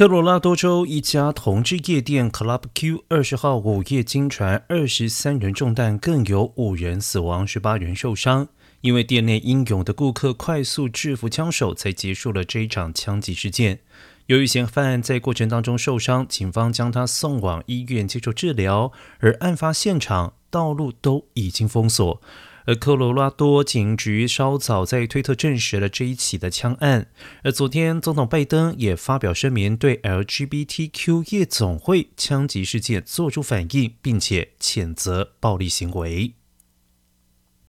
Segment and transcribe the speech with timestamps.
[0.00, 8.48] 科罗拉多州一家同志夜店 Club Q 二十号午夜惊传二十三人中弹，更有五人死亡，十八人受伤。
[8.80, 13.80] 因为店内英勇的顾客快速制服枪手，才结束了这一场枪击事件。
[14.24, 22.22] 由于嫌犯在过程当中受伤，警方将他送往医院接受治疗，而案发现场道路都已经封锁。
[22.66, 27.08] 而科罗拉多警局稍早在推特证实了这一起的枪案，
[27.42, 36.34] 而昨天总统拜登也发表声明，对 LGBTQ 夜总会枪击事件作出反应，并且谴责暴力行为。